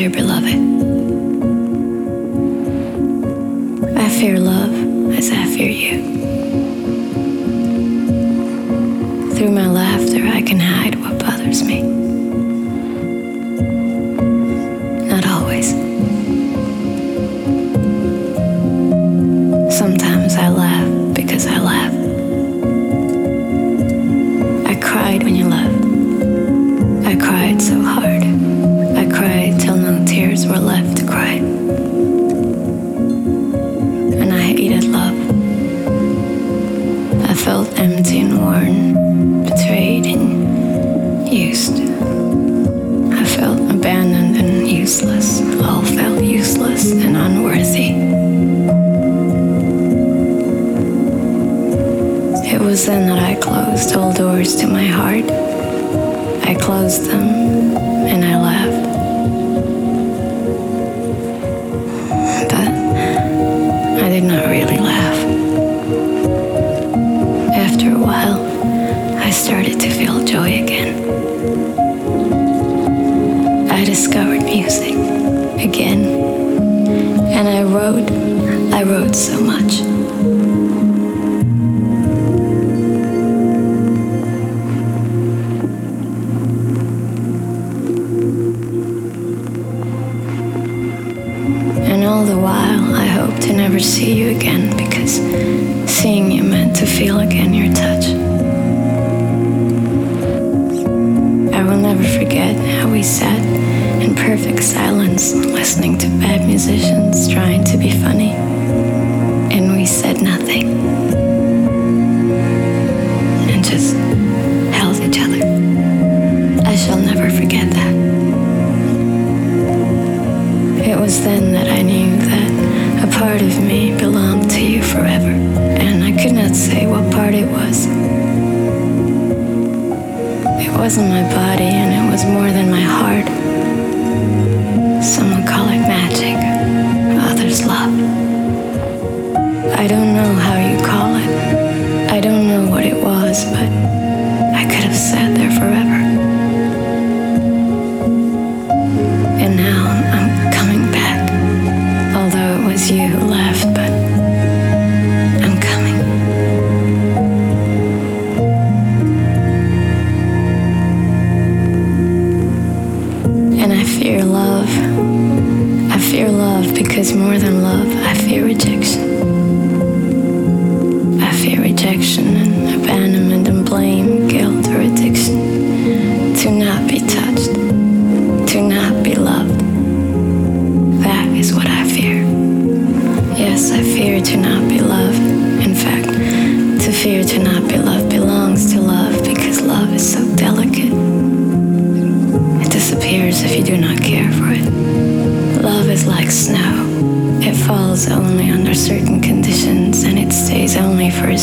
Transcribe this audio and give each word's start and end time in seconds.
dear 0.00 0.08
beloved. 0.08 0.60
I 3.98 4.08
fear 4.08 4.38
love 4.38 4.72
as 5.12 5.30
I 5.30 5.44
fear 5.44 5.68
you. 5.68 6.29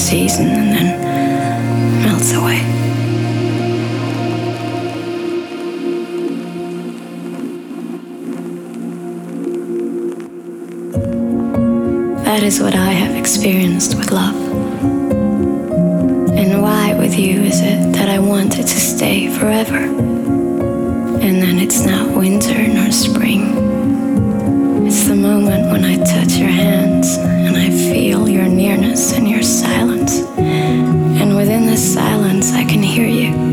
season 0.07 0.47
and 0.47 0.71
then 0.73 2.01
melts 2.01 2.31
away. 2.31 2.61
That 12.23 12.41
is 12.43 12.61
what 12.61 12.73
I 12.73 12.91
have 12.91 13.17
experienced 13.17 13.97
with 13.97 14.11
love. 14.11 14.33
And 16.37 16.61
why 16.61 16.93
with 16.97 17.19
you 17.19 17.41
is 17.41 17.59
it 17.59 17.91
that 17.91 18.07
I 18.07 18.19
wanted 18.19 18.65
to 18.65 18.79
stay 18.79 19.27
forever? 19.37 19.75
And 19.75 21.41
then 21.41 21.59
it's 21.59 21.85
not 21.85 22.15
winter 22.15 22.65
nor 22.65 22.93
spring 22.93 23.56
the 25.07 25.15
moment 25.15 25.71
when 25.71 25.85
I 25.85 25.95
touch 26.03 26.33
your 26.33 26.49
hands 26.49 27.15
and 27.17 27.55
I 27.55 27.69
feel 27.69 28.27
your 28.27 28.49
nearness 28.49 29.13
and 29.13 29.25
your 29.25 29.41
silence. 29.41 30.19
And 30.37 31.37
within 31.37 31.65
this 31.65 31.93
silence, 31.93 32.51
I 32.51 32.65
can 32.65 32.83
hear 32.83 33.07
you. 33.07 33.46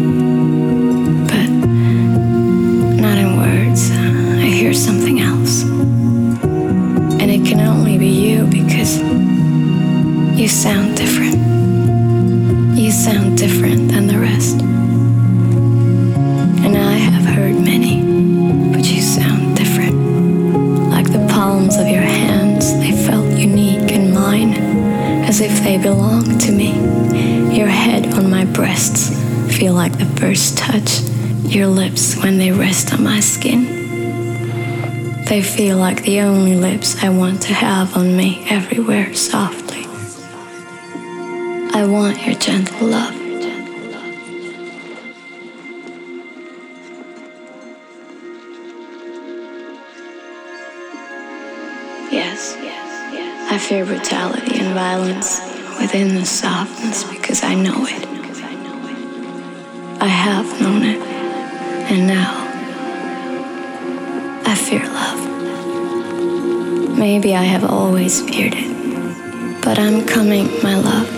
feel 35.54 35.76
like 35.76 36.02
the 36.02 36.18
only 36.18 36.56
lips 36.56 37.00
I 37.00 37.10
want 37.10 37.40
to 37.42 37.54
have 37.54 37.96
on 37.96 38.16
me 38.16 38.44
everywhere 38.50 39.14
softly. 39.14 39.84
I 41.72 41.86
want 41.88 42.26
your 42.26 42.34
gentle 42.34 42.88
love. 42.88 43.14
Yes, 52.10 52.56
I 53.48 53.56
fear 53.56 53.86
brutality 53.86 54.58
and 54.58 54.74
violence 54.74 55.38
within 55.80 56.16
the 56.16 56.26
softness 56.26 57.04
because 57.04 57.44
I 57.44 57.54
know 57.54 57.86
it. 57.86 58.04
I 60.02 60.08
have 60.08 60.60
known 60.60 60.82
it, 60.82 61.00
and 61.92 62.08
now 62.08 62.33
Maybe 67.14 67.37
I 67.37 67.44
have 67.44 67.62
always 67.62 68.20
feared 68.22 68.55
it. 68.56 69.62
But 69.62 69.78
I'm 69.78 70.05
coming, 70.05 70.46
my 70.64 70.75
love. 70.75 71.13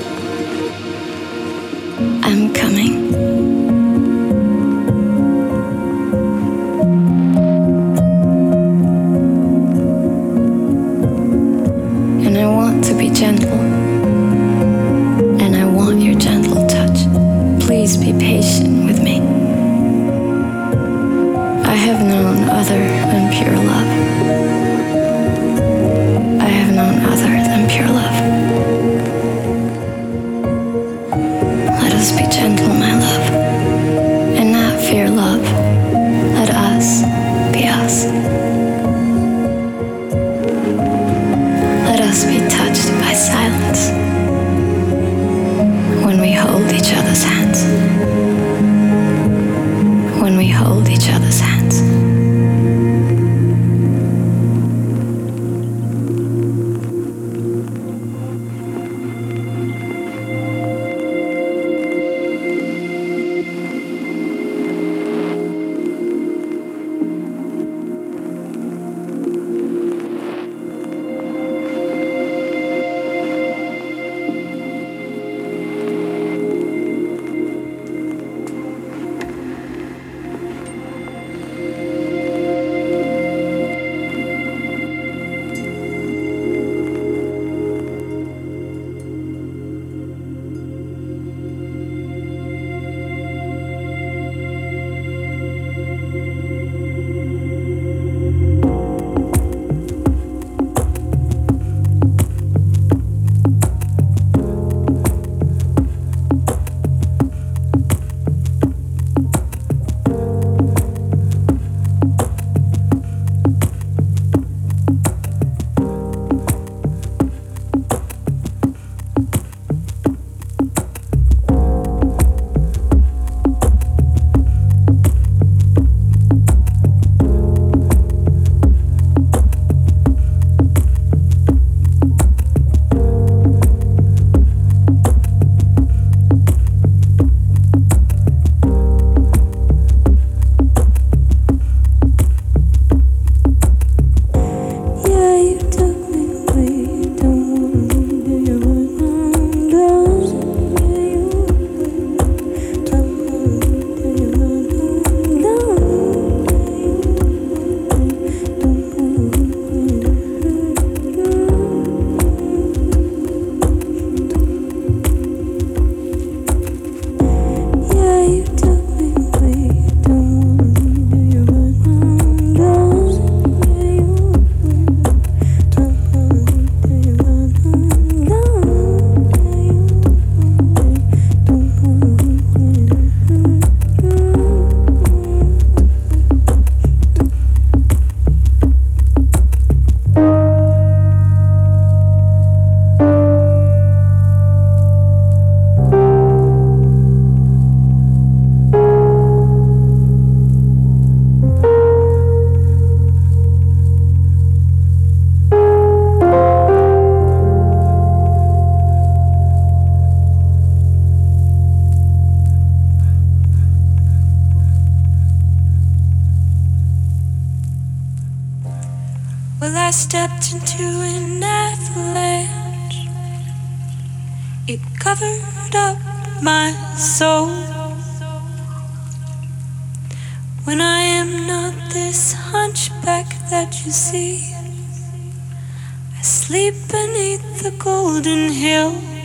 beneath 236.70 237.62
the 237.62 237.70
golden 237.78 238.50
hill. 238.50 239.15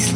Is 0.00 0.14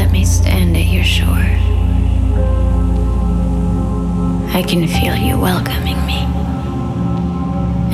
let 0.00 0.12
me 0.12 0.24
stand 0.24 0.74
at 0.78 0.86
your 0.86 1.04
shore. 1.04 1.50
I 4.58 4.62
can 4.66 4.88
feel 4.88 5.14
you 5.14 5.38
welcoming 5.38 6.00
me, 6.06 6.20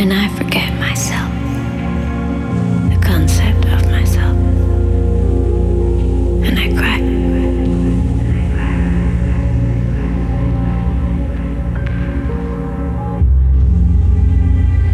and 0.01 0.13
I 0.13 0.29
forget 0.39 0.73
myself. 0.79 1.29
The 2.93 3.05
concept 3.05 3.67
of 3.67 3.91
myself, 3.91 4.37
and 6.47 6.57
I 6.57 6.69
cry. 6.79 6.99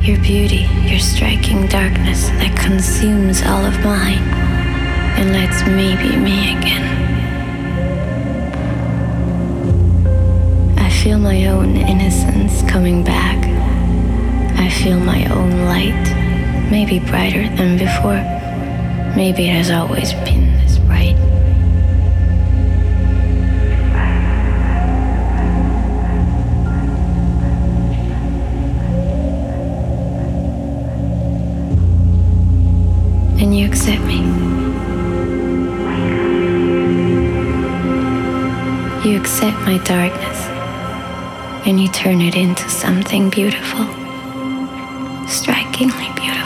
Your 0.00 0.18
beauty, 0.22 0.66
your 0.90 0.98
striking 0.98 1.66
darkness 1.66 2.28
that 2.40 2.56
consumes 2.58 3.42
all 3.42 3.66
of 3.66 3.78
mine 3.84 4.24
and 5.18 5.30
lets 5.32 5.62
me 5.66 5.94
be 5.96 6.16
me 6.16 6.56
again. 6.56 6.91
My 11.32 11.46
own 11.46 11.78
innocence 11.78 12.60
coming 12.70 13.02
back. 13.02 13.38
I 14.58 14.68
feel 14.68 15.00
my 15.00 15.24
own 15.32 15.64
light, 15.64 16.04
maybe 16.70 16.98
brighter 16.98 17.44
than 17.56 17.78
before. 17.78 18.20
Maybe 19.16 19.48
it 19.48 19.54
has 19.54 19.70
always 19.70 20.12
been 20.28 20.52
this 20.58 20.76
bright. 20.76 21.16
and 33.40 33.56
you 33.58 33.66
accept 33.66 34.02
me. 34.02 34.20
You 39.08 39.18
accept 39.18 39.58
my 39.60 39.78
darkness 39.78 40.51
and 41.64 41.80
you 41.80 41.88
turn 41.88 42.20
it 42.20 42.34
into 42.34 42.68
something 42.68 43.30
beautiful, 43.30 43.86
strikingly 45.28 46.08
beautiful. 46.14 46.41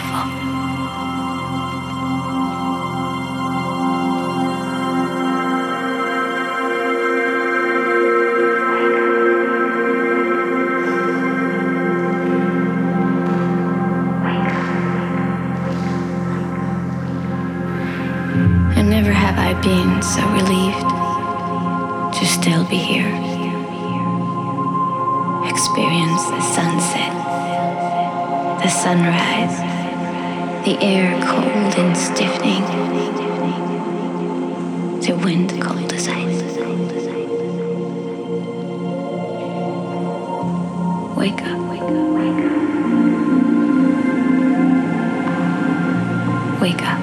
wake 46.67 46.83
up. 46.83 47.01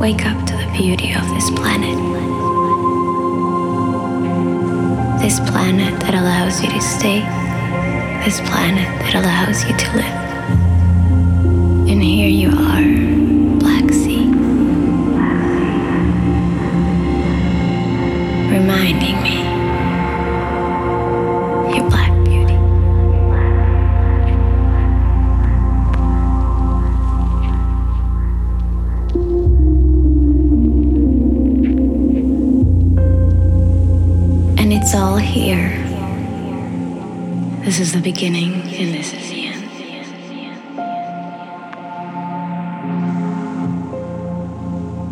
Wake 0.00 0.26
up 0.26 0.44
to 0.46 0.56
the 0.56 0.68
beauty 0.76 1.12
of 1.14 1.24
this 1.34 1.48
planet. 1.50 1.96
This 5.22 5.38
planet 5.50 6.00
that 6.00 6.14
allows 6.14 6.60
you 6.60 6.68
to 6.70 6.80
stay. 6.80 7.20
This 8.24 8.40
planet 8.40 8.88
that 9.02 9.14
allows 9.14 9.64
you 9.66 9.76
to 9.84 9.88
live. 10.00 10.18
And 11.88 12.02
here 12.02 12.28
you 12.28 12.48
are, 12.48 12.86
Black 13.60 13.92
Sea. 13.92 14.26
Reminding 18.50 19.25
here. 35.46 35.70
This 37.64 37.78
is 37.78 37.92
the 37.92 38.00
beginning, 38.00 38.52
and 38.80 38.92
this 38.92 39.12
is 39.14 39.30
the 39.30 39.46
end. 39.46 39.62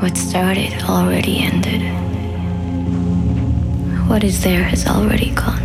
What 0.03 0.17
started 0.17 0.73
already 0.83 1.39
ended. 1.39 1.83
What 4.09 4.25
is 4.25 4.43
there 4.43 4.65
has 4.65 4.89
already 4.89 5.31
gone. 5.31 5.63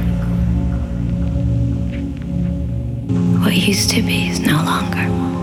What 3.42 3.56
used 3.56 3.90
to 3.90 4.04
be 4.04 4.30
is 4.30 4.40
no 4.40 4.58
longer. 4.72 5.39